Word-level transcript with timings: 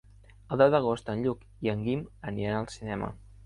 El 0.55 0.59
deu 0.61 0.71
d'agost 0.75 1.11
en 1.13 1.21
Lluc 1.27 1.45
i 1.67 1.73
en 1.77 1.87
Guim 1.91 2.03
aniran 2.33 2.61
al 2.65 2.77
cinema. 2.81 3.17